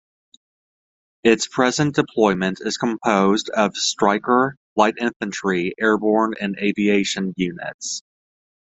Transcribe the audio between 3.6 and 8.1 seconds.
Stryker, light infantry, airborne, and aviation units.